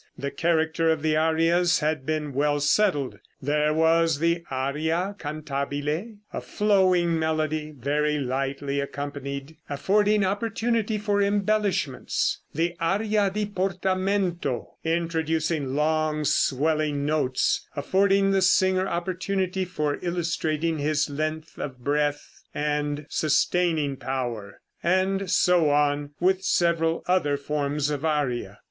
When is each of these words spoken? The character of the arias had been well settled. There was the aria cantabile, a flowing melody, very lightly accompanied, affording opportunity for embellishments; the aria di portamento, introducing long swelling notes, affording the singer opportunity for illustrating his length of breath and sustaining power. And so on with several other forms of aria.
The 0.17 0.31
character 0.31 0.89
of 0.89 1.03
the 1.03 1.15
arias 1.15 1.77
had 1.77 2.07
been 2.07 2.33
well 2.33 2.59
settled. 2.59 3.19
There 3.39 3.71
was 3.71 4.17
the 4.17 4.43
aria 4.49 5.15
cantabile, 5.19 6.17
a 6.33 6.41
flowing 6.41 7.19
melody, 7.19 7.75
very 7.77 8.17
lightly 8.17 8.79
accompanied, 8.79 9.57
affording 9.69 10.25
opportunity 10.25 10.97
for 10.97 11.21
embellishments; 11.21 12.39
the 12.51 12.75
aria 12.79 13.29
di 13.29 13.45
portamento, 13.45 14.69
introducing 14.83 15.75
long 15.75 16.25
swelling 16.25 17.05
notes, 17.05 17.67
affording 17.75 18.31
the 18.31 18.41
singer 18.41 18.87
opportunity 18.87 19.65
for 19.65 19.99
illustrating 20.01 20.79
his 20.79 21.11
length 21.11 21.59
of 21.59 21.77
breath 21.77 22.41
and 22.55 23.05
sustaining 23.07 23.97
power. 23.97 24.61
And 24.81 25.29
so 25.29 25.69
on 25.69 26.09
with 26.19 26.41
several 26.41 27.03
other 27.05 27.37
forms 27.37 27.91
of 27.91 28.03
aria. 28.03 28.57